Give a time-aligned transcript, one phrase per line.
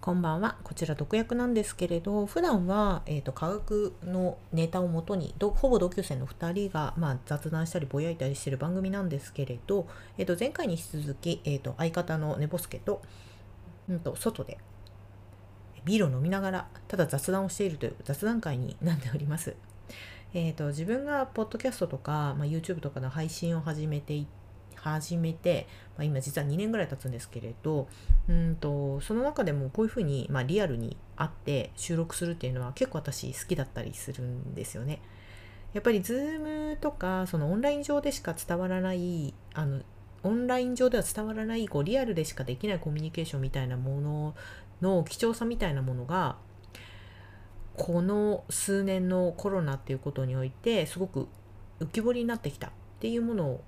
[0.00, 0.56] こんばんは。
[0.64, 9.86] こちら毒薬なんですけれど、普段は、えーと、科学のネタをもとに、ほぼ同級生の2人が、まあ、雑談したりぼやいたりしてる番組なんですけれど、
[10.16, 13.02] えーと、前回に引き続き、えーと、相方の寝ぼすけと、
[13.90, 14.56] うんと、外で
[15.84, 19.54] ビールを飲みながら、ただ雑談をしているという雑談会になっております。
[20.32, 24.26] えーと、自分がポッドキャストとか、まあ、YouTube とかの配信を始めてい
[24.82, 27.88] 始めて、まあ、今実は2年ぐらい経つんですけれど
[28.28, 35.00] うんとその中でもこういうふうに、まあ、リアルに会って収録するっていうのは結構私好きだったりするんですよね。
[35.72, 39.82] やっぱり Zoom とかそのオンライン上でしか伝わらないあの
[40.22, 44.34] オンライン上では伝わらないこうリアルでしかできないコミュニケーションみたいなもの
[44.82, 46.36] の貴重さみたいなものが
[47.76, 51.28] この数年のコロナっていうことにおいてすごく
[51.80, 53.64] 浮き彫りになってきたっていうものを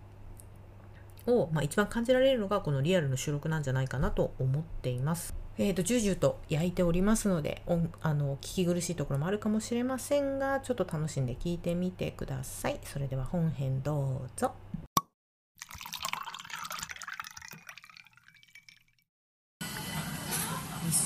[1.27, 5.35] を、まあ、一番感じられるのがこのリアルの収録なんじゃないかなと思っています。
[5.59, 7.63] えーと、ジュージュと焼いておりますので
[8.01, 12.81] あの聞き苦しいところもあるかもしれませんがちょっと楽しんで聞いてみてください。
[12.85, 14.53] それでは本編どうぞ。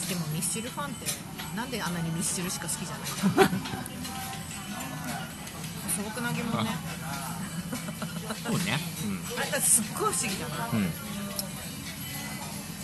[0.08, 1.06] でもミスチルファンって
[1.56, 3.08] なんであんなにミスチルしか好きじゃないの？
[5.90, 6.70] 素朴な疑問ね。
[8.34, 10.90] そうね、うん、あれすっごい不思議だな、うん、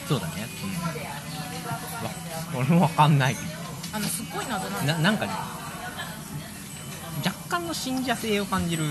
[0.08, 0.46] そうだね、
[2.52, 3.36] うん、俺も分かんない。
[3.92, 5.32] あのすっごい謎なんななんかね
[7.24, 8.84] 若干の信者性を感じる。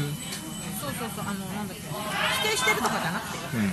[0.80, 1.82] そうそうそうあのなんだっけ。
[1.82, 3.68] 否定してるとかじゃなくて、うん、い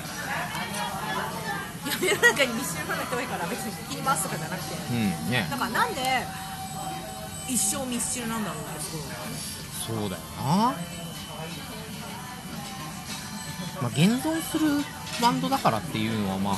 [2.08, 6.00] や世の中にミッシュルファンの人多いから別に聞きますとかじゃなくて、うんね、だからなんで
[7.48, 8.96] 一生ミスチルなんだろうってす
[9.90, 10.74] ごいそうだよな
[13.80, 14.84] まあ、現存する
[15.22, 16.56] バンドだからっていうのは、まあ、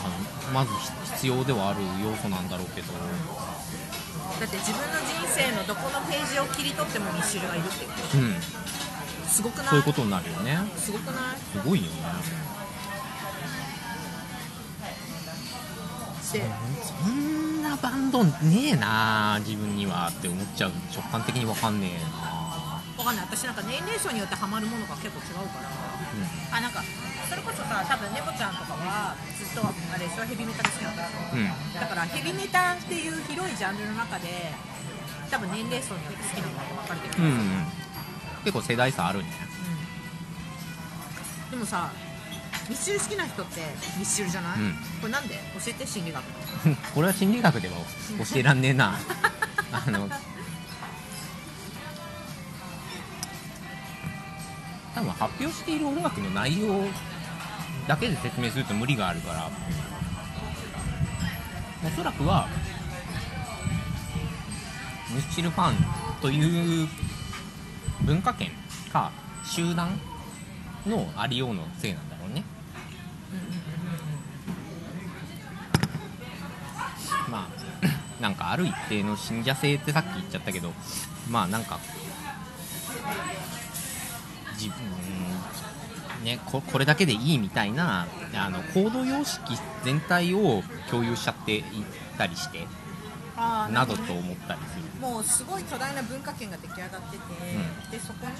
[0.53, 0.73] まず
[1.15, 2.93] 必要ではある要素なんだろうけど。
[2.93, 2.99] だ
[4.47, 7.87] って自分の人生のどこのページを切り取ってもミッシュルがいるって。
[8.15, 8.41] 言うん。
[9.29, 9.67] すごくない？
[9.69, 10.59] そういうことになるよね。
[10.77, 11.15] すごくない？
[11.53, 11.91] すごいよね。
[16.33, 16.45] で
[16.81, 18.33] そんなバンドね
[18.69, 20.71] えな自分にはって思っちゃう。
[20.95, 22.81] 直感的に分かんねえな。
[22.97, 23.27] 分かんない。
[23.27, 26.83] 私なんか年齢層によってハマるものが結構違うから、うん、あなんか
[27.31, 31.47] それこそさ多分猫ちゃんとかはずっとあれでしょヘビメタが好きなんだ、うん、
[31.79, 34.51] だからヘビメタっていう広いジャンルの中で
[35.31, 36.59] 多分年齢層によって好きなの。
[36.59, 37.63] が分かれてるんですよ、う
[38.43, 39.27] ん、結構世代差あるね、
[41.47, 41.93] うん、でもさ
[42.69, 43.61] ミスチル好きな人って
[43.97, 46.25] ミスチルじゃない、うん、これなんで教えて心理学？
[46.95, 47.75] これは心理学では
[48.19, 48.99] 教えらんねえな。
[49.73, 50.09] あの
[54.95, 56.85] 多分発表している音楽の内容
[57.91, 59.51] だけで説明すると無理があるから
[61.85, 62.47] おそらくは
[65.13, 65.75] ミスチルファン
[66.23, 66.89] という
[68.03, 68.53] 文化圏
[68.93, 69.11] か
[69.45, 69.99] 集団
[70.87, 72.45] のありようのせいなんだろうね。
[77.29, 80.73] まあ なんかある一定の信者性ってさっき言っちゃったけど
[81.29, 81.81] まあなんか
[84.53, 84.77] 自分
[86.25, 91.65] ね、ここれだけでいいみたいなあの行動様式全体を共有しちゃっていっ
[92.19, 92.67] たりして
[93.37, 95.01] などと思ったりする。
[95.01, 97.23] もうすごい巨大な文化圏が出来上がってて、
[97.87, 98.33] うん、でそこに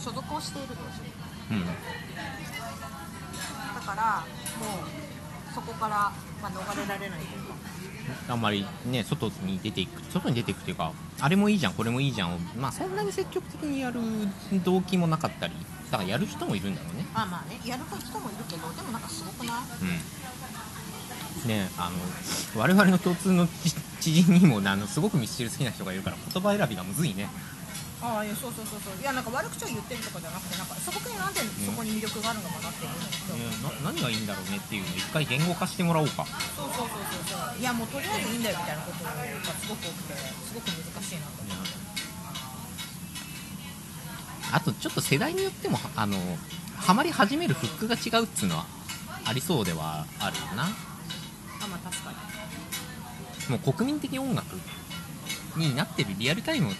[0.00, 0.74] 所属をしていると。
[1.50, 1.72] うん、だ
[3.80, 4.24] から
[4.58, 6.12] もうそこから、
[6.42, 7.54] まあ、逃れられないというか。
[8.28, 14.00] あんまりね外に出ていく外に出ていくというかあれもいいじゃんこれもいいじゃんまあそんなに積極的にやる
[14.64, 15.54] 動機もなかったり
[15.92, 17.04] だからやる人もいるんだろうね。
[17.12, 19.62] あまあねやる人もいるけどでもなんかすごくない？
[21.44, 21.48] うん。
[21.48, 23.46] ねあの我々の共通の
[24.00, 27.28] 知人にもあのすごくミスチル好きな人がいるから言葉選びがむずいね。
[28.02, 28.98] ああいやそうそうそうそう。
[28.98, 36.26] いやなんか悪口を言ってるとかじゃなくてなんか素朴になんでそこに魅力があるのかなっていうの、ね、な何がいいんだろうねっていうのを一回言語化してもらおうか。
[36.56, 37.52] そうそうそうそう。
[37.52, 39.12] そういやもうとりあえずいいんだよみたいなことが
[39.54, 41.71] すごく多くてすごく難しいなと思って、
[44.52, 46.16] あとちょっと世代によってもあの
[46.76, 48.66] ハマり始めるフックが違うっつうのは
[49.24, 50.64] ありそうではあるよな。
[50.64, 50.66] あ
[51.68, 52.16] まあ確かに。
[53.50, 54.46] もう国民的音楽
[55.56, 56.70] になってるリアルタイム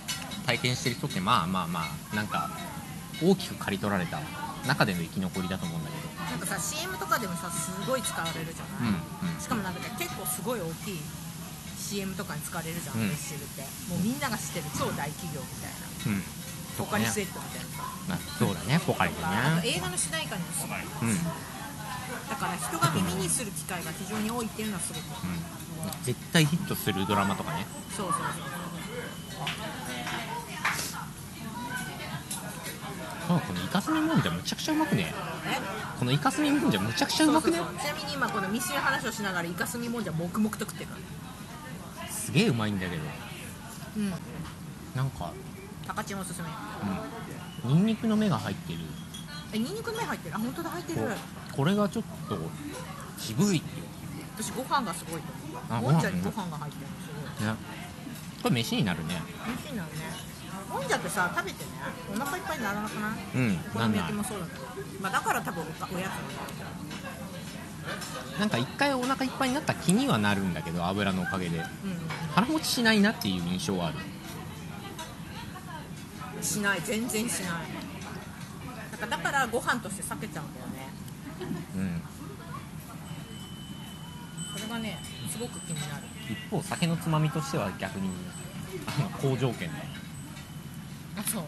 [0.46, 2.50] 体験してる人ってまあまあまあなんか
[3.22, 4.20] 大きく刈り取られた
[4.66, 6.12] 中での生き残りだと思うんだけど。
[6.30, 9.34] なんかさ CM とかでもさすごい使われるじゃない、うん。
[9.34, 11.00] うん、しかもなんか結構すごい大きい
[11.78, 13.62] CM とかに使われるじゃん、うん、レッシルって。
[13.88, 16.22] もうみんなが知ってる超大企業みたいな、うん、
[16.78, 17.60] ポカリスエットみたい
[18.08, 19.30] なさ、そうだねポカリだ
[19.60, 19.62] ね。
[19.64, 20.78] 映画の主題歌にもすごい、
[21.10, 25.38] うん、だから人が耳にする機会が非常に多いっていうのはすごく、うん。
[26.04, 27.66] 絶対ヒットするドラマとかね。
[27.96, 28.22] そうそうそう
[33.28, 35.12] あこのイカスミもんじゃむちゃくちゃうまくね。
[35.46, 35.98] え？
[35.98, 37.58] このイカスミもんじゃむちゃくちゃうまくね？
[37.58, 40.90] ちなみに今このミシン話をしながらイカスミもんじゃ黙々と食ってる
[42.10, 43.02] すげえうまいんだけど。
[43.96, 44.10] うん。
[44.94, 45.32] なんか、
[45.86, 46.48] 高知のおすすめ。
[47.70, 48.78] うん、ニンニクの芽が入ってる。
[49.52, 50.34] えニンニクの芽入ってる？
[50.34, 51.00] あ本当だ入ってる。
[51.54, 52.38] これがちょっと
[53.18, 53.86] 渋いっていう。
[54.36, 55.26] 私ご飯がすごいと
[55.68, 55.92] あ思う。
[55.92, 57.08] もんじゃにご飯ご飯が入ってるのす
[57.40, 57.48] ごい。
[57.48, 57.54] ね
[58.42, 59.20] これ飯になるね。
[59.46, 59.98] 美味しいなるね。
[60.72, 61.70] もんじゃってさ食べてね
[62.14, 63.12] お腹いっぱいにならなくない？
[63.34, 64.12] うんお好みなんない。
[64.12, 64.64] もそうだけど、
[65.00, 66.12] まあ、だから多分おかおやつ
[68.38, 68.46] なんだな。
[68.46, 71.58] んか一回お腹いっぱいになった気にはなるんだけど油のおかげで。
[71.58, 71.64] うん
[72.34, 73.98] 腹持ちしないなっていう印象はある。
[73.98, 74.02] うん
[76.42, 76.80] しない。
[76.82, 77.50] 全然しない。
[77.50, 80.88] なんかだからご飯として避けちゃうんだよね。
[81.76, 82.02] うん。
[84.56, 84.98] それがね
[85.30, 86.02] すごく気になる。
[86.28, 88.10] 一方酒のつまみとしては逆に
[88.86, 89.74] あの好条件だ
[91.18, 91.42] あそう。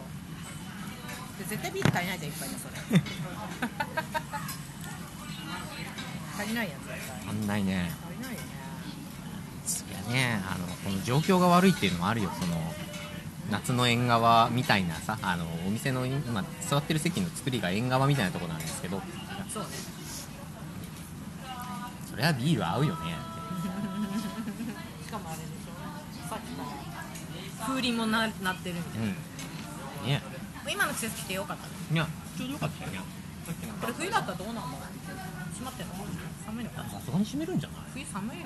[1.39, 2.75] で絶対ビール足りないじゃんいっぱいでそれ。
[6.43, 7.29] 足りないやつ絶対。
[7.29, 7.91] あんないね。
[8.01, 8.45] 足りないよね。
[9.65, 12.55] そりゃねあのこの状況が悪いっていうのもあるよその
[13.51, 19.01] 夏の縁側みたいなさあのお店の今座ってる席の作りが縁側みたいなところなんですけど。
[19.49, 19.69] そうね。
[22.09, 23.01] それはビール合うよね。
[25.05, 26.29] しかもあれでしょ。
[26.29, 26.69] さっきから
[27.67, 30.07] 風鈴もな鳴ってるみたいな、うん。
[30.07, 30.21] ね。
[30.71, 31.73] 今の季節来てよかったね。
[31.91, 32.07] いや
[32.37, 32.91] ちょうどよかったよ。
[32.91, 32.99] ね
[33.79, 34.71] これ冬だったらどうなんだろう
[35.53, 35.93] 閉まってんの
[36.45, 36.89] 寒いのかな。
[36.89, 37.81] さすがに閉めるんじゃない？
[37.93, 38.45] 冬寒いな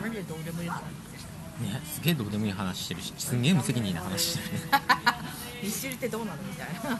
[0.00, 0.80] マジでどうでもいい話
[1.60, 4.60] ねすげえどうでもいい話してるしすんげえ無責任な話してるね。
[5.62, 6.42] ミッシルってどうなの？
[6.42, 6.80] みたいな。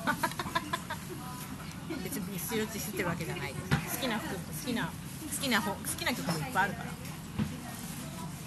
[2.04, 3.96] 別にミッシルって知ってるわけじゃないです。
[3.96, 4.90] 好きな服好きな好
[5.42, 6.84] きな本好きな曲もいっぱいあるから。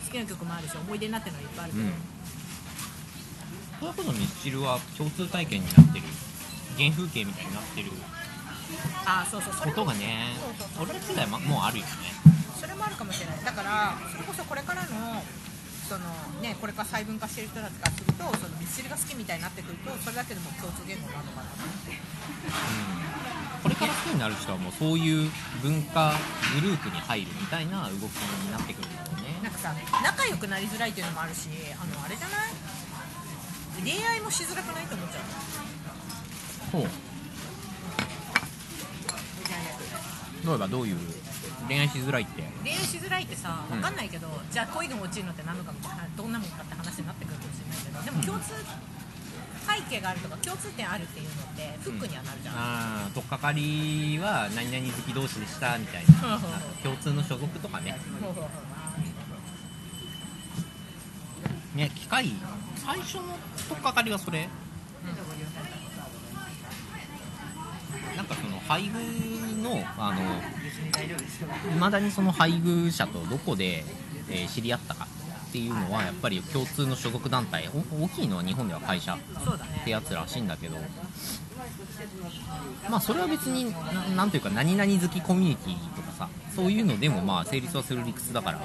[0.05, 1.93] 好きな曲もあるし思い出になってるのいっぱいあるけど、うん。
[3.79, 6.05] そういうことミスチルは共通体験になってる。
[6.77, 7.91] 原風景みたいになってる。
[9.05, 10.35] あそうそうそことがね
[10.79, 11.91] 俺ら世代はもうあるよね
[12.63, 13.43] それもあるかもしれない。
[13.43, 15.19] だからそれこそこれからの
[15.91, 16.07] その
[16.39, 21.99] ねこれから細分化してる人たちからするとそのミスチルが好きみたいになってくるとそれだけでも共通言語なのかなと思って
[23.67, 25.29] これから好きになる人はもうそういう
[25.61, 26.15] 文化
[26.55, 28.15] グループに入るみたいな動き
[28.47, 29.35] になってくるんだろうね。
[29.43, 32.55] なんかさ仲良くなりづらいっていうのもあるしあのあれじゃない？
[33.83, 35.23] 恋愛もしづらくないと思っちゃう。
[36.71, 36.87] ほう。
[40.47, 40.97] 例えばどういう
[41.67, 42.43] 恋愛しづらいって。
[42.63, 43.81] 恋愛しづらいってさうん。
[43.81, 48.53] 分かんないけど、じゃあ恋が落ちるのって何のかみたいなどんなもんかって話になってくるかもしれないけどでも共通
[49.63, 56.39] 背景があるとか共通点あるっていうのってフックにはなるじゃん、ああ取っかかりは何々好き同士でしたみたいな。
[56.83, 57.97] 共通の所属とかね。
[61.75, 62.33] ね機械
[62.75, 63.23] 最初の
[63.69, 64.49] 取っかかりはそれ？
[68.15, 73.83] なんかその配偶のあのいまだにその配偶者とどこで、
[74.29, 75.07] えー知り合ったか
[75.49, 79.17] っていうのはやっぱり共通の所属団体お大きいのは日本では会社っ
[79.83, 80.77] てやつらしいんだけど
[82.89, 88.61] まあそれは別にななんというか何々好きコミュニティとかさそういうのでもまあ成立はする理屈だから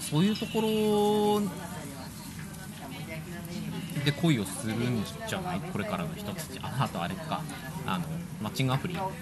[0.00, 1.42] そういうところ
[4.06, 5.60] で恋をするんじゃない？
[5.60, 6.60] これからの人たち。
[6.62, 7.42] ああとあれか。
[7.84, 8.04] あの
[8.40, 8.94] マッチングアプリ。
[8.94, 9.18] でもね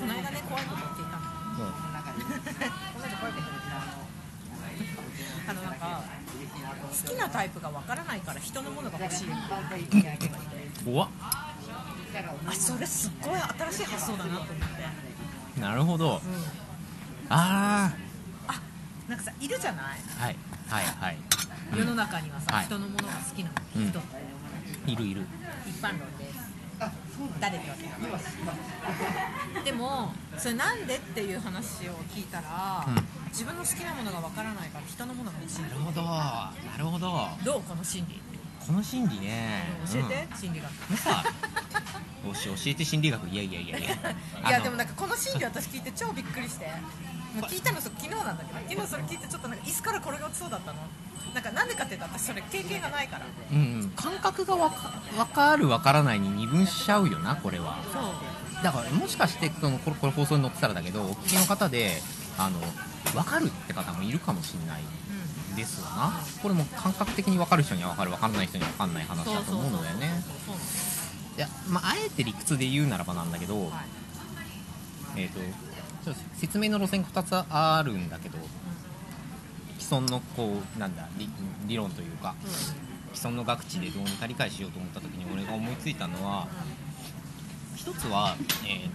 [0.00, 2.08] この間ね怖いこと聞いたのもうこの間
[3.20, 4.00] 怖いこと聞いたの。
[5.46, 6.02] あのなんか
[6.90, 9.26] 好きなタイプがわからないから人のものが欲しい
[10.86, 11.08] 怖っ
[12.46, 14.48] あそれすっごい新しい発想だなと思っ
[15.54, 16.20] て、なるほどうん、
[17.28, 18.09] あなんかさい
[19.50, 19.98] るじゃない？
[20.20, 20.36] あはい。
[20.68, 21.18] はいはい。
[21.76, 22.64] 世の中にはさ、はい。
[22.66, 23.90] 人のものが好きなうん。
[23.90, 25.22] 人って、いるいる。
[25.66, 26.50] 一般論です。
[27.38, 29.60] 誰ってわけ？
[29.64, 32.94] でもそれなんでっていう話を聞いたら、うん。
[33.28, 35.62] 自分の好きなものがわからないから人のものが欲しい。
[35.62, 36.02] なるほど。
[36.02, 37.28] なるほど。
[37.44, 37.62] どう？
[37.62, 38.20] この心理。
[38.66, 39.64] この心理ね。
[39.92, 40.70] 教えて、心理学。
[40.90, 41.22] うんさ
[42.28, 43.28] おし教えて心理学。
[43.28, 43.90] いやいやいやいや。
[43.94, 43.96] い
[44.42, 46.70] あのやでもなんかこの心理私聞いて超びっくりして
[47.48, 50.78] 聞いたのそ昨日なんだけど昨日それ聞いてちょっとなんか椅子から転げ落ちそうだったの。
[51.34, 53.26] なんかなんでかっていうと私それ経験がないから。
[53.52, 53.90] うんうん。
[53.94, 57.78] 感覚がわかわかるわからないに二分しちゃうよなこれは。
[58.62, 62.02] だからもしかしてそのこれこれ放送に載ってたらだけどお聞きの方で
[62.36, 62.58] あの
[63.12, 64.82] 分かるって方もいるかもしれない
[65.50, 65.56] うん。
[65.56, 66.12] ですわな。
[66.42, 70.10] これも感覚的に分かる人には分かる分からない人には分かんない話だと思うのだよね。
[71.36, 73.72] いや、まあ、あえて理屈で言うならばなんだけど、
[75.16, 75.38] えー、と
[76.14, 78.38] と説明の路線2つあるんだけど
[79.78, 81.28] 既存のこうなんだ理
[81.66, 82.34] 理論というか
[83.12, 86.48] 既存の学知でどうにか理解しようと思った時に俺が思いついたのは
[87.74, 88.90] 一つは、えー、と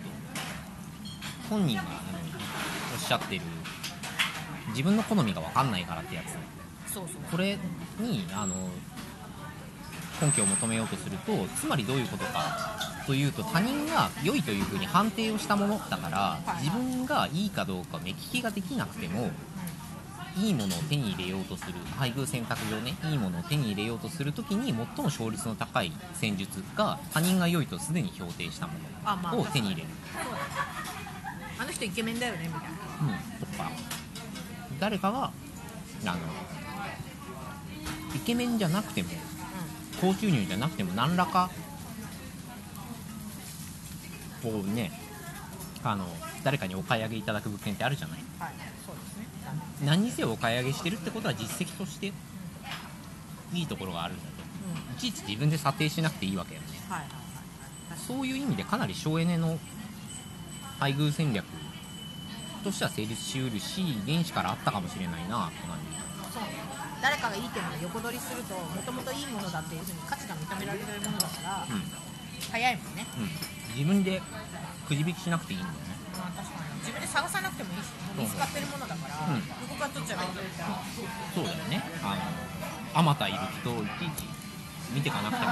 [1.50, 1.84] 本人が
[2.94, 3.42] おっしゃってる
[4.70, 6.92] 自分の好みが分かんないからってやつ。
[6.92, 7.16] そうそう。
[7.30, 7.58] これ
[8.00, 8.70] にあの
[10.22, 16.64] 根拠を求めようとするとつまりどういうことかというと他人が良いというふうに判定をしたものだからはい。
[16.64, 19.30] 自分がいいかどうか目利きができなくても
[20.38, 28.74] いいものを手に入れようとする配偶選択上ねいいものを手に入れようとするときに最も勝率の高い戦術が他人が良いとすでに評定したも
[29.32, 29.88] のを手に入れる、
[31.58, 32.68] あの人イケメンだよねみたいな。
[33.14, 33.72] うん、とか。
[34.80, 35.32] 誰かが
[36.06, 36.16] あの
[38.16, 39.10] イケメンじゃなくても
[40.02, 41.50] 高収入じゃなくても何らか
[44.46, 44.92] こうね
[45.84, 46.06] あの
[46.44, 48.20] 誰かにお買い上げいただく物件ってあるじゃない？
[48.40, 48.54] はい
[48.86, 49.26] そうですね。
[49.84, 52.14] 何にせよお買い上げしてるってことは実績として
[53.54, 54.30] いいところがあるんだと。
[54.90, 54.96] うん。
[54.96, 56.68] いちいち自分で査定しなくていいわけよね。
[56.90, 57.10] はいはい
[57.90, 58.00] はい。
[58.00, 59.58] そういう意味でかなり省エネの
[60.80, 61.46] 配偶戦略
[62.64, 66.34] としては成立しうるし原始からあったかもしれないなって感じ。
[66.34, 66.44] そう。
[67.02, 71.84] 誰かがいいっていうのを横取りするともともといいものだっていうふうに価値が認められるものだから、うん
[72.52, 73.30] 早いもんね、うん、
[73.76, 74.22] 自分で
[74.88, 75.80] くじ引きしなくていいんだよね。
[76.18, 76.80] まあ、確かに。
[76.80, 79.42] 自分で探さなくてもいいし見つかってるものだから、うん。
[79.42, 80.48] どこから取っちゃえばいいんだよ
[81.34, 81.84] そうだよね。
[82.04, 84.24] あのあまたいる人をいちいち
[84.94, 85.52] 見てかなくても。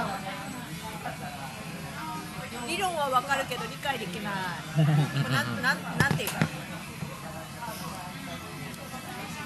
[2.66, 4.34] 理論はわかるけど理解できない。
[5.30, 6.36] なんなんなんていうか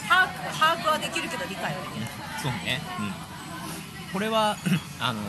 [0.09, 2.11] 把握把握はできるけど理解はできない。
[2.41, 4.57] そうね、うん、これは
[5.01, 5.25] あのし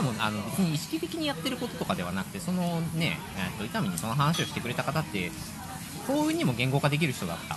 [0.00, 5.30] かもあの別に意識的にやってることとかではなくてそのね、えー、と伊丹にその話をしてくれた方って
[6.06, 7.56] 幸運にも言語化できる人だった。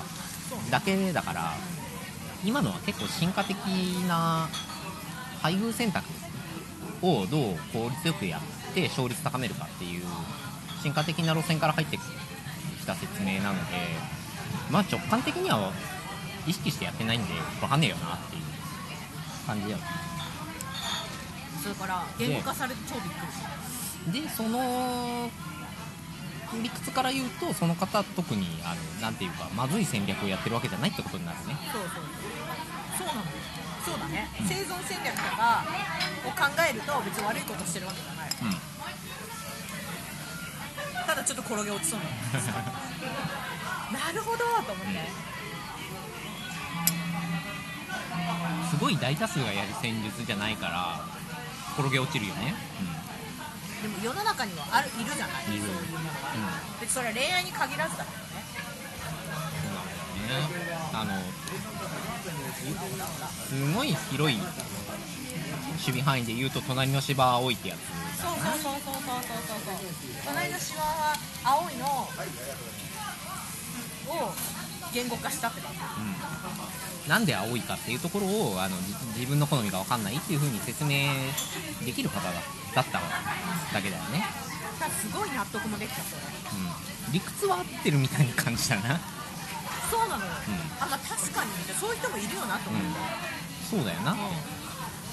[0.70, 1.54] だけだから
[2.46, 3.56] 今のは結構進化的
[4.08, 4.48] な
[5.42, 6.06] 配偶選択
[7.02, 10.04] をどう効率よくやって勝率高めるかっていう
[10.82, 13.76] 進化的な路線から入ってきた説明なので
[14.70, 15.72] まあ直感的には
[16.46, 18.42] 意識してやってないんでわかんねえよなっていう
[19.48, 20.13] 感じだよね
[21.64, 23.48] それから言語化されて超びっくりした
[24.12, 25.32] でその
[26.62, 31.56] 理屈から言うとその方は特にあのなんていうかまずい戦略をやってるわけじゃないってことになるね。
[31.72, 32.04] そうそう
[33.00, 33.08] そう。
[33.08, 33.24] なの
[33.82, 34.48] そうだね、うん。
[34.48, 35.66] 生存戦略とか
[36.28, 38.30] を考えると別に悪いことしてるわけじゃない。
[38.30, 38.60] うん。
[41.08, 42.06] ただちょっと転げ落ちそうな
[43.98, 45.10] なるほどと思って、
[48.70, 51.23] すごい大多数がやる戦術じゃないから
[51.78, 52.56] 転げ落ちるよね。
[53.82, 55.46] でも世の中にはあるいるじゃない？
[55.46, 58.48] そういうものがうん、うん、別にそれは恋愛に限らずだけどね。
[59.04, 60.78] そうなんだよね。
[60.94, 61.20] あの
[63.50, 64.48] すごい広い守
[65.84, 67.80] 備範囲で言うと隣の芝は青いってやつ。
[68.22, 69.84] そうそうそうそうそうそうそう。
[70.26, 72.08] 隣の芝は青いの。
[74.04, 74.34] を
[74.94, 75.80] 言語化したって感じ。
[75.80, 81.12] うん、なんで青いかっていうところをあのじ自分の好みが分かんないっていう風に説明
[81.86, 82.34] できる方だ
[82.76, 83.02] だった
[83.74, 84.26] だけだよね、
[84.80, 86.22] ただすごい納得もできたそれ。
[87.08, 89.00] うん、理屈は合ってるみたいな感じだな、
[89.90, 90.84] そうなのよ、うん。
[90.84, 92.88] あまあ確かにそういう人もいるよなと思って、
[93.70, 94.14] そうだよな。
[94.14, 94.18] うん。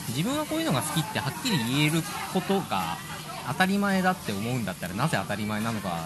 [0.08, 2.96] 自分はこういうのが好きってはっきり言えることが
[3.48, 6.00] 当たり前だって思うんだったらなぜ当たり前なのか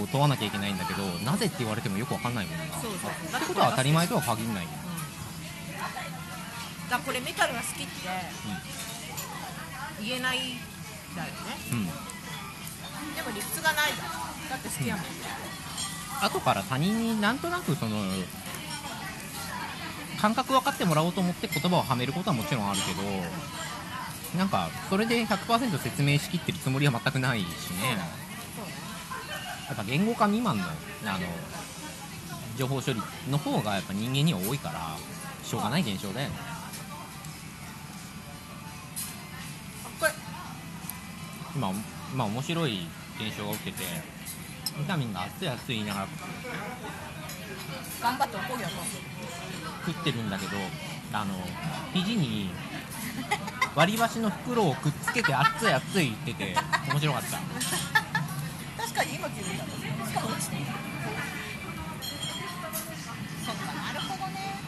[0.00, 2.64] を問わなきゃいけないんだけどなぜって言われてもよく分かんないもんな。
[2.80, 3.10] そうそう。
[3.30, 4.70] そうってことは当たり前とは限らないよ、
[6.84, 6.90] うん。
[6.90, 7.92] だこれメタルが好きって
[10.02, 10.40] 言えないん
[11.14, 11.56] だよね。
[11.72, 11.78] うん。
[11.78, 14.32] うん、でも理屈がないじゃん。
[14.50, 15.04] だって好きやもん、
[16.26, 17.96] 後から他人になんとなくその
[20.20, 23.02] 感覚分かってもらおうと思って言葉をはめることはもちろんあるけど
[24.38, 27.98] なんかそれで100%説明しきってるつもりは全くないしね
[29.68, 30.72] やっぱ言語化未満のあの
[32.56, 33.00] 情報処理
[33.30, 34.96] の方がやっぱ人間には多いから
[35.42, 36.34] しょうがない現象だよね。
[39.84, 40.12] あこれ
[41.56, 41.72] 今
[42.12, 42.86] 今面白い
[43.18, 43.84] 現象が起きてて
[44.78, 46.08] ビタミンが熱い熱い言いながら
[48.02, 48.68] 頑張っておこうよ。
[49.86, 50.52] 食ってるんだけど
[51.12, 51.34] あの
[51.92, 52.50] 肘に
[53.74, 56.54] 割り箸の袋をくっつけて熱い熱い言ってて
[56.88, 57.38] 面白かった
[63.44, 64.58] そっかなるほどね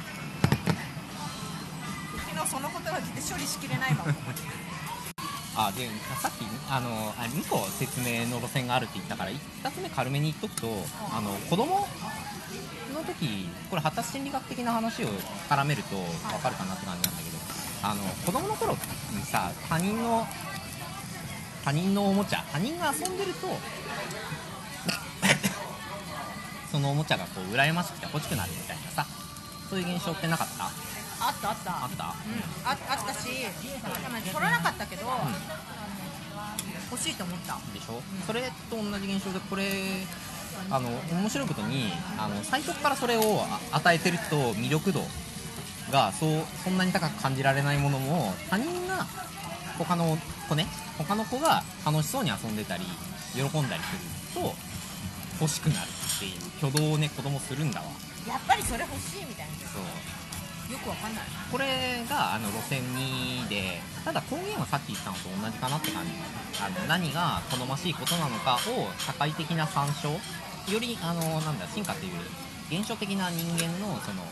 [2.26, 3.90] 昨日そのこと処理しきれない
[5.56, 5.86] あで
[6.20, 10.66] さっき、ね、あのあ2個説明の路線があるって言ったから1つ目軽めに言っとくと
[11.12, 11.86] あの子供
[12.92, 15.08] の時これ発達心理学的な話を
[15.48, 17.38] 絡めると分かるかなって感じなんだけど
[17.82, 20.26] あの子供の頃にさ他人の
[21.64, 23.46] 他人のおもちゃ他人が遊んでると
[26.74, 29.06] そのおもちゃがこう羨ましくて欲しくなるみたいなさ
[29.70, 30.64] そういう現象ってなかった？
[30.64, 30.68] あ
[31.30, 31.70] ったあった。
[31.84, 32.04] あった？
[32.04, 32.10] うん、
[32.66, 35.06] ああったし取らなかったけど、
[36.90, 37.58] 欲しいと思った。
[37.72, 39.64] でしょ、それと同じ現象でこれ
[40.68, 43.22] あの面白いことにあの最初からそれを
[43.70, 45.00] あ与えてると魅力度
[45.92, 49.06] がそうそんなに高く感じられないものも他人が
[49.78, 50.66] 他の子ね
[50.98, 52.84] 他の子が楽しそうに遊んでたり
[53.34, 53.82] 喜んだり
[54.32, 54.54] すると
[55.40, 57.86] 欲しくなるっていう挙動をね子供するんだわ。
[58.26, 59.52] やっぱりそれ欲しいみたいな。
[59.68, 59.82] そう
[60.72, 61.24] よくわかんない。
[61.52, 66.10] これがあの路線2でただ根源はさっき言ったのと同じかなって感じ
[66.60, 70.08] あの何が好ましいことなのかを社会的な参照
[70.72, 72.12] よりあのなんだ進化という
[72.70, 74.22] 現象的な人間のその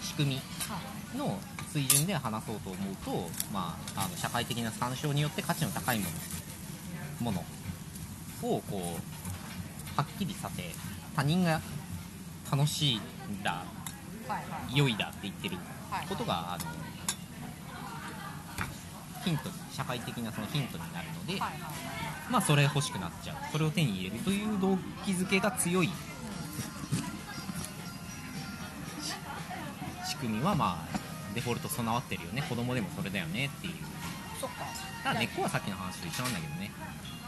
[0.00, 0.40] 仕組
[1.14, 1.38] みの
[1.72, 6.06] 水準で話そうと思うと、まあ、あの社会的な参照によって価値の高いも
[7.22, 7.40] のもの
[8.42, 9.39] をこう
[9.96, 10.62] はっきりさせ
[11.14, 11.60] 他人が
[12.50, 13.00] 楽しいん
[13.42, 13.64] だは
[14.28, 14.42] いは
[14.72, 14.76] い。
[14.76, 15.56] 良いだって言ってる
[15.90, 16.64] はいことが、あの
[19.24, 21.60] ヒント社会的なそのヒントになるので、はいはい
[22.30, 23.36] まあそれ欲しくなっちゃう。
[23.50, 25.90] それを手に入れるという動機づけが強い。
[30.08, 30.98] 仕組みはまあ
[31.34, 32.44] デフォルト備わってるよね。
[32.48, 33.74] 子供でもそれだよねっていう。
[34.40, 34.64] そっか。
[35.02, 36.70] ただ根っこはさっきの話と一緒なんだけどね。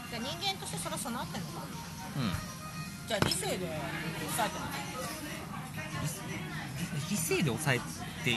[0.09, 1.65] じゃあ人間としてそれは備わってんのか。
[2.15, 2.52] うん
[3.07, 4.71] じゃあ理性で抑えてるの
[7.09, 7.79] 理性で抑え
[8.23, 8.31] て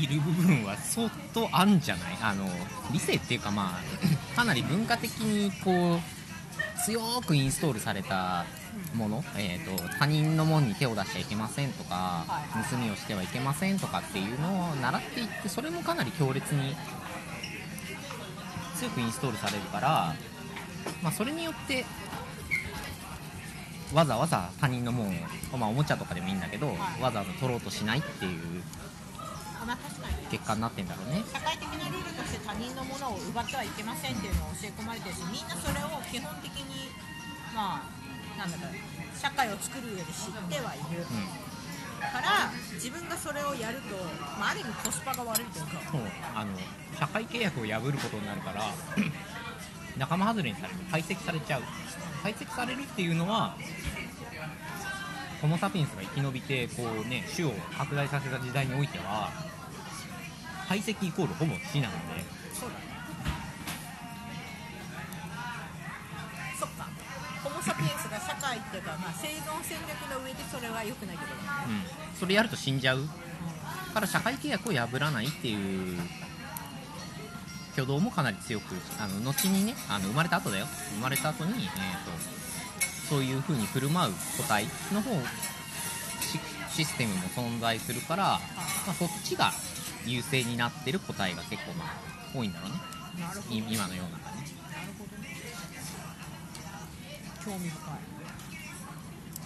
[0.00, 2.18] いる部分は相当あんじゃない？
[2.22, 2.46] あの
[2.92, 3.82] 理性っていうかまあ
[4.36, 6.00] かなり文化的にこう
[6.84, 8.44] 強くインストールされた
[8.94, 11.94] もの、えー、と他人のものに手を出しちゃいけませんとか
[12.28, 16.76] はい盗みをしてはいけませんとかっていうのを習っていってそれもかなり強烈に
[18.76, 20.14] 強くインストールされるから、
[21.02, 21.84] まあ、それによって
[23.94, 25.08] わざわざ他人のもん
[25.52, 27.02] を、まあ、おもちゃとかでもいいんだけど、はい。
[27.02, 28.62] わざわざ取ろうとしないっていう
[30.30, 31.22] 結果になってんだろうね。
[31.32, 36.90] 社会的なルールとして他人のものを奪ってはいけませんっていうのを教え込まれてるしみんなそれを基本的に
[37.54, 41.02] まあなんだろう社会を作る上で知ってはいる。
[41.02, 41.46] うん。
[42.06, 43.96] から自分がそれをやると、
[44.38, 46.00] まあ、ある意味コスパが悪いというかそう。
[46.34, 46.52] あの
[46.98, 48.62] 社会契約を破ることになるから
[49.96, 51.62] 仲間外れにされる排斥されちゃう
[52.26, 53.54] 排斥されるっていうのは
[55.40, 59.30] ホモ・サピエンスが生き延びてこうね種を拡大させた時代においては
[60.66, 62.24] 排斥イコールほぼ死なので。
[62.52, 62.82] そうだね
[66.58, 66.88] そっか。
[67.44, 73.08] ホモ・サピエンスが社会っていうか、まあ、生存戦略の上でそれは良くないけど、うん、それやると死んじゃう。
[73.94, 75.96] から社会契約を破らないっていう
[77.76, 80.64] 挙動もかなり強くあの後にねあの生まれた後だよ。
[80.94, 82.10] 生まれた後に、えー、と
[83.06, 85.10] そういう風に振る舞う個体の方
[86.20, 86.40] シ
[86.74, 88.38] システムも存在するから、ま
[88.92, 89.52] あ、そっちが
[90.06, 91.88] 優勢になってる個体が結構まあ
[92.34, 92.76] 多いんだろうね。
[93.50, 94.48] 今の世の中ね
[97.44, 98.16] 興味深い。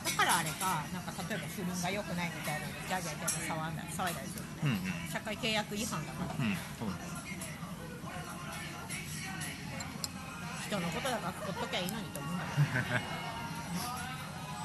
[0.05, 4.81] だからあれかなんか例えば不倫が良くないみたいなのでギャーギャーギャー騒いだりするうんのね、
[5.13, 6.45] 社会契約違反だから。
[6.45, 7.20] うん
[10.71, 12.55] 人のことだからほっときゃいいのにと思うんだけ
[12.95, 13.03] ど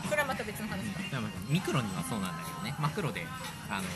[0.05, 1.17] それはまた別の話だ。
[1.49, 2.75] ミクロにはそうなんだけどね。
[2.77, 3.25] マクロで
[3.73, 3.89] あの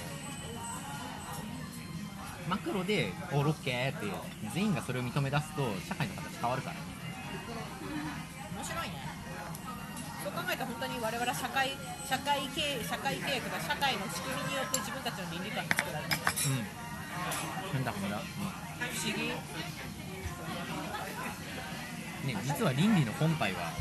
[2.50, 4.10] マクロで「おロッケー」って
[4.56, 6.82] 全員がそれを認め出すと社会の形変わるからね。
[8.58, 9.06] 面白いね。
[10.26, 11.78] そう考えたら本当に我々は社会
[12.10, 16.26] 社会系社会契約が社会の仕組みによって自分たちの倫理観が作られてる。
[16.26, 17.86] うん。
[17.86, 19.30] なんだこれだ、不思議
[22.34, 23.72] ね、実は倫理の本体は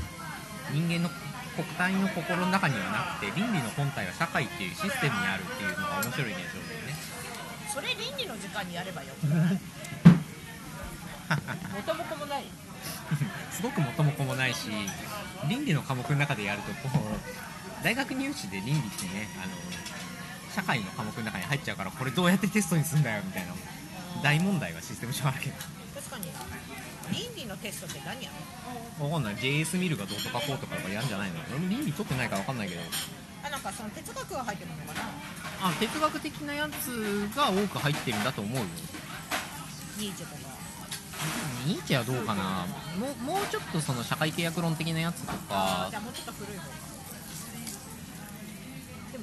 [0.72, 1.10] 人間の
[1.56, 6.94] 国体の心の中にはなくて倫理の本体は社会っていうシステムにあるっていうのが面白い現象だよね。
[7.74, 9.12] それ倫理の時間にやればよ
[11.74, 12.44] 元も子もない。
[13.50, 14.70] すごく元も子もないし
[15.48, 19.52] 倫理の科目の中でやるとこう大学入試で倫理ってねあの
[20.54, 23.54] 社会の科目の中に入っちゃうからこれどうやってテストにすんだよみたいな
[24.22, 25.56] 大問題はシステム上あるけど。
[25.94, 26.28] 確かに
[27.12, 29.36] 倫理のテストって何やるわかんない。
[29.36, 31.36] JS ミルがどうとかこうとかやるんじゃないの？
[31.50, 32.80] 俺も倫理取ってないからわかんないけど。
[33.44, 35.68] あなんかその哲学が入ってるのかな？
[35.68, 38.64] あ哲学的なやつが多く入ってるんだと思うよ。
[39.98, 40.40] ニーチェとか
[41.66, 42.66] ニーチェはどうかな？
[42.98, 45.88] もうもうちょっとその社会契約論的なやつとか。
[45.90, 46.68] じゃあもうちょっと古い方か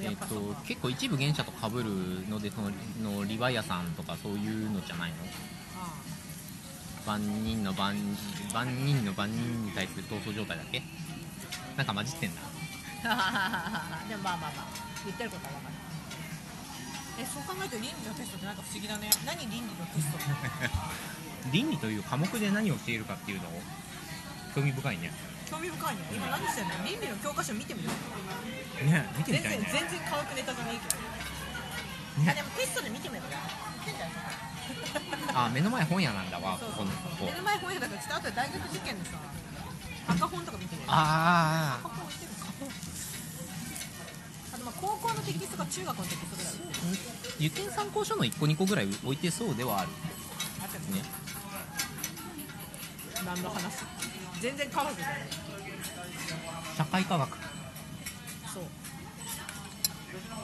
[0.02, 0.26] えっと
[0.65, 1.86] 結構一部原社と被る
[2.30, 2.69] のでその
[3.02, 5.15] のリヴァイアさんとかそういうのじゃないの？
[5.80, 5.93] あ
[7.06, 7.96] 万人の万
[8.54, 10.82] 万人の万人に対する闘争状態だっけ？
[11.78, 12.41] なんか混じってんだ
[13.06, 14.65] あ でもまあまあまあ
[15.06, 15.76] 言ってることは分かる。
[17.18, 19.10] えそう考えると倫理のテストってなんか不思議だね。
[19.26, 20.18] 何倫理のテスト
[21.52, 23.62] 倫理という科目で何を教えるかっていうのを
[24.56, 25.12] 興味深いね。
[25.50, 26.02] 興味深いね。
[26.12, 26.84] 今何してんの？
[26.84, 27.89] 倫理の教科書見てみる
[28.89, 29.70] ね見てみ全然たいね。
[29.72, 30.96] 全然科学ネタじゃないけど、
[32.15, 33.41] あでもテストで見てみる言っ
[33.86, 39.17] てんじゃんあ目の前本屋なんだわここのここ目の前本屋だからちょっと後で大学受験でさ
[40.08, 42.32] 赤本とか見てみるあ赤本置いてる。
[44.54, 46.54] あとまあ高校のテキストが中学のテキストぐらい。
[46.54, 46.56] あ
[47.38, 49.89] 受験参考書の1個2個ぐらい置いてそうではある。
[50.62, 51.04] あったね。
[53.25, 53.84] 何の話？
[54.39, 55.17] 全然科学じゃない。
[56.78, 57.38] 社会科学。
[58.54, 58.63] そう。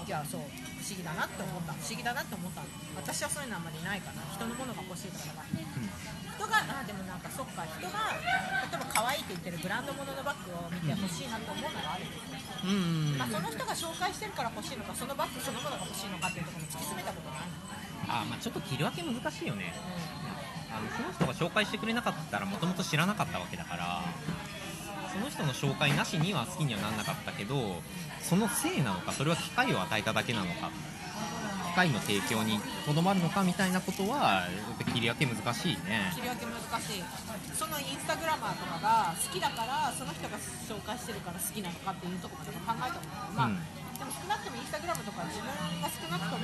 [0.08, 0.42] いやそう
[0.82, 1.78] 不思議だなって思った。
[1.78, 2.66] 不思議だなって思った。
[2.66, 2.68] の
[2.98, 4.26] 私はそういうのあんまりないかな。
[4.34, 7.62] 人のものが欲しいとかだから人があでもなんかそっか。
[7.70, 13.22] 人が例えば可愛いって言ってるブランド物のバッグを見て欲しいなと思うのがあるんですよ、うんうん。
[13.22, 17.50] まあ、その人が紹介してるから欲しいのかそのバッグそのものが欲しいのかっていうところも突き詰めたことない
[18.10, 19.78] あまあちょっと切り分け難しいよね。
[19.78, 20.42] う
[20.74, 24.02] あのその人が紹介してくれなかったらもともと知らなかったわけだから
[25.12, 27.82] その人の紹介なしには好きにはなんなかったけど
[28.22, 30.72] そのせいなのかそれは機会を与えただけなのか
[31.72, 34.44] 機会の提供にとどまるのかみたいなことは
[34.92, 36.12] 切り分け難しいね。
[36.12, 37.04] ん切り分け難しい。
[37.56, 40.36] そのインスタグラマーとかが好きだからその人が
[40.68, 43.64] 紹介してるから好きなのかっていうところまで考えたもんまあ、うん。
[43.96, 46.36] でも少なくともインスタグラムとか自分が少なくと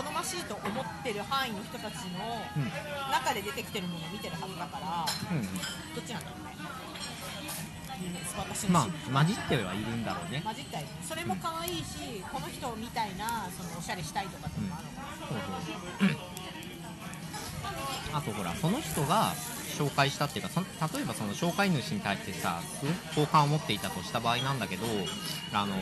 [0.00, 2.24] 好ましいと思ってる範囲の人たちの
[2.56, 2.72] うん。
[3.12, 5.44] 中で出てきてるものを見てるはずだからうん。
[5.92, 6.56] どっちなんだろうね
[8.36, 10.42] 私まあ混じってはいるんだろうね。
[10.44, 16.18] 混じったりそれも可愛いし、この人みたいなそのおしゃれしたいとかっていうのもあるのかな、そうそう。
[18.12, 19.32] あとほらその人が
[19.78, 22.60] 紹介したっていうかその例えばその紹介主に対してさ
[23.16, 24.84] 好感を持っていたとした場合なんだけど
[25.52, 25.74] あの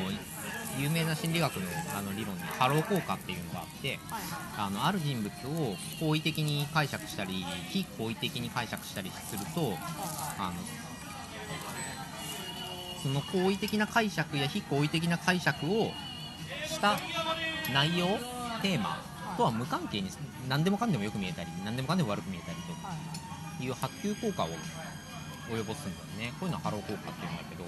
[0.79, 4.23] 有名な心理学のあの理論にハロー効果っていうのがあってはい。
[4.57, 9.75] あのある人物を好意的に解釈したり非好意的に解釈したりすると
[10.39, 10.55] あの
[13.03, 15.91] その好意的な解釈や非好意的な解釈を
[16.67, 16.97] した
[17.73, 18.07] 内容
[18.63, 19.03] テーマ
[19.37, 20.11] とは無関係に
[20.49, 22.57] 何でもかんでもよく見えたり何でもかんでも悪く見えたり
[23.59, 24.49] という波及効果を
[25.51, 26.33] 及ぼすんだよね。
[26.39, 27.65] こういうのはハロー効果っていうんだけど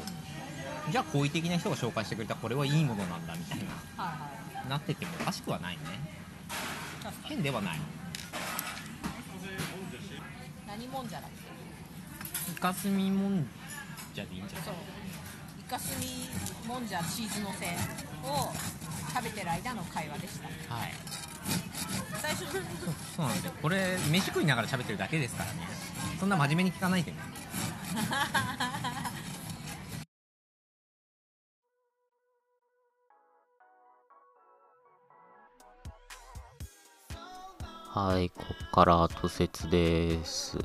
[0.92, 4.14] じゃあ好意的な人が紹介してくれたこれはいいものなんだみたいな
[4.68, 5.81] なっててもおかしくはないね。
[7.25, 7.79] 変ではない。
[10.66, 11.31] 何もんじゃらイ
[12.61, 13.47] カスミもん
[14.14, 14.68] じゃでいいんじゃない？
[15.66, 16.29] イカスミ
[16.68, 17.64] もんじゃチーズのせ
[18.29, 18.53] を
[19.14, 20.74] 食べてる間の会話でした。
[20.74, 20.92] はい。
[22.20, 22.62] 最初そう
[23.16, 23.53] そうなんですよ。
[23.62, 25.61] これ飯食いながら喋ってるだけですからね。
[26.20, 27.16] そんな真面目に聞かないでね。
[37.94, 40.59] はい、こっから吐説です。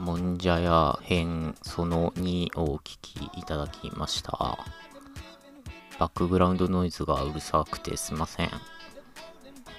[0.00, 4.58] もんじゃ屋編その2をお聞きいただきました。
[5.98, 8.50] バックグラウンドノイズがうるさくてすいません。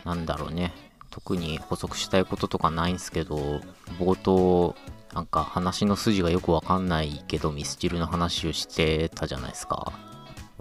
[0.05, 0.71] なんだろうね。
[1.09, 3.61] 特に補足したいこととかないんすけど、
[3.99, 4.75] 冒頭、
[5.13, 9.91] なんか話の筋がよくわかんないけどミスチルの話をしてたじゃないですか。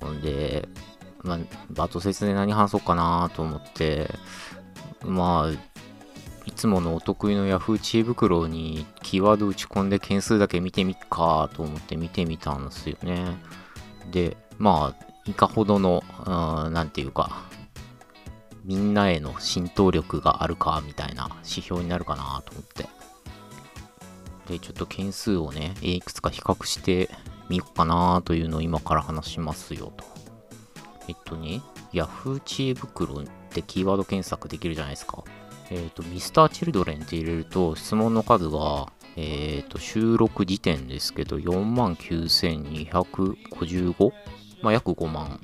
[0.01, 0.69] ほんで、
[1.23, 1.39] まあ、
[1.71, 4.11] バト説で何話そうかなと思って、
[5.05, 5.70] まあ、
[6.51, 13.37] いつものお得意の Yahoo 知恵袋にキーワード打ち込んで件数だけ見てみっかと思って見てみたんですよね。
[14.11, 17.45] で、まあ、いかほどの、うんなんていうか、
[18.65, 22.89] みんなへの浸透力があるかみたいな指標になるかなと思って。
[24.49, 27.09] で、ちょっと件数をね、いくつか比較して
[27.49, 30.05] みようかなというのを今から話しますよと。
[31.07, 35.23] えっとね、Yahoo 知恵袋ってキーワード検索できるじゃないですか。
[35.71, 44.13] えっ、と、Mr.Children って入れると質問の数が、えっ、と、収録時点ですけど、49,255?
[44.63, 45.39] まあ、約5万。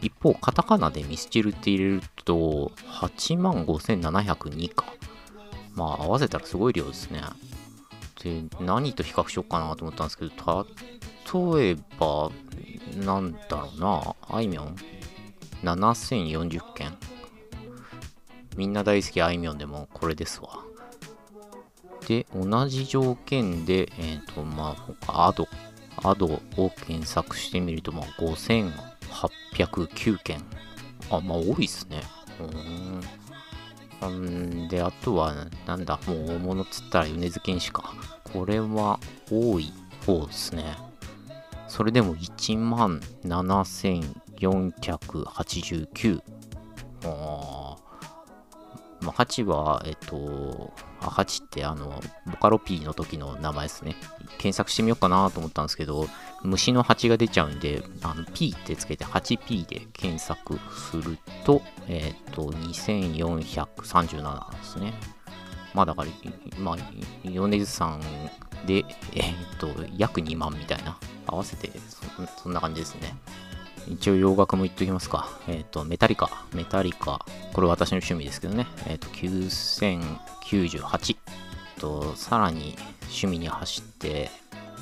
[0.00, 4.86] 一方、カタカナでミスチルって入れると、85,702か。
[5.74, 7.20] まあ、合わせたらすごい量ですね。
[8.22, 10.30] で、何と比較しようかなと思ったんですけど、
[11.58, 12.30] 例えば、
[12.96, 14.74] なんだろうな、あいみょん
[15.62, 16.96] ？7040件
[18.56, 20.66] みんな大好きあいみょんでもこれですわ。
[22.06, 24.76] で、同じ条件で、えっ、ー、と、ま
[25.08, 25.48] あ、アド、
[26.02, 26.40] アドを
[26.86, 30.40] 検索してみると、まあ、5809件。
[31.10, 32.02] あ、まあ、多いっすね。
[34.02, 34.68] うん。
[34.68, 35.34] で、あとは、
[35.66, 37.94] なんだ、もう大物っつったら米津玄師か。
[38.32, 39.72] これは多い
[40.06, 40.76] 方ですね。
[41.66, 46.22] それでも1万7489。
[47.04, 47.55] あ
[49.00, 53.96] まあ、8は、えっと、あ、8ってあの、ボカロ P の時の名前ですね。
[54.38, 56.08] 検索してみようかなと思ったんですけど、
[56.42, 64.94] 虫の8が出ちゃうんで、あの P ってつけて 8P で検索すると、えっと、2437ですね。
[65.74, 66.10] まあだから、
[66.58, 66.76] まあ、
[67.24, 68.00] 米津さん
[68.66, 70.98] で、えっと、約2万みたいな。
[71.26, 73.14] 合わせてそ、そんな感じですね。
[73.88, 75.28] 一応洋楽も言っときますか。
[75.48, 76.44] えっ、ー、と、メタリカ。
[76.52, 77.24] メタリカ。
[77.52, 78.66] これ私の趣味ですけどね。
[78.86, 81.16] えっ、ー、と、9098。
[81.78, 84.30] と、さらに趣味に走って、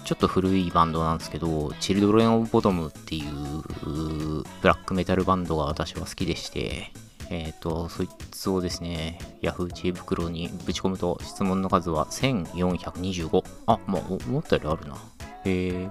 [0.05, 6.93] ちょっと古いバンドなんですけど、チルドレン・オブ・ボトムっていうブラックメタルバンドが私は好きでして、
[7.31, 9.73] えっ、ー、と、そいつをですね、Yahoo!
[9.73, 13.45] 知恵袋にぶち込むと質問の数は1425。
[13.67, 14.97] あ、まあ、思ったよりあるな。
[15.45, 15.91] へえ。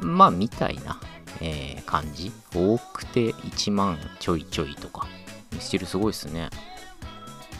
[0.00, 0.98] まあ、みたいな
[1.40, 2.32] えー、感じ。
[2.54, 5.06] 多くて1万ちょいちょいとか。
[5.52, 6.50] ミスチルすごいっすね。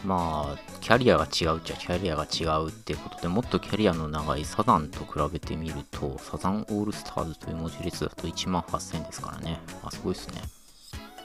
[0.05, 9.59] まあ、キャリアが違うっちゃキャリアが違うってことでもっとキャリアの長いサザンと比べてみると、サザンオールスターズという文字列だと1万8000ですからね。
[9.83, 10.41] あ、すごいっすね。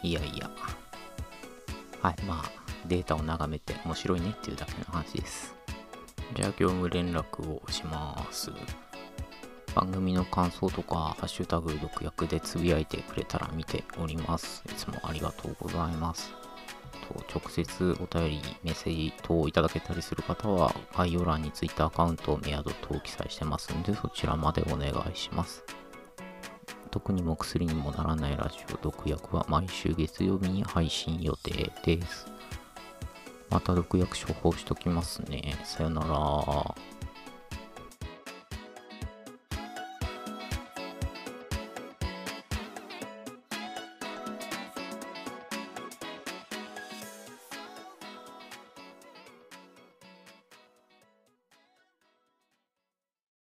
[0.02, 0.50] いやいや。
[2.00, 5.54] はい、まあ、データを眺めて面白いねっていうだけの話です。
[6.34, 8.50] じゃあ、業務連絡をします。
[9.74, 14.62] 番組の感想とか、ハッシュタグ、毒薬でつぶやいてくれたら見ております。
[14.66, 16.32] いつもありがとうございます。
[17.08, 25.64] と直接お便り、メッセージ等をいただけたりする方は、概要欄に Twitter アカウント、メアド等記載してますので、そちらまでお願いします。
[26.90, 32.26] 特にも薬にもならないラジオ、毒薬は毎週月曜日に配信予定です。
[33.48, 35.58] また毒薬処方しときますね。
[35.64, 37.01] さよなら。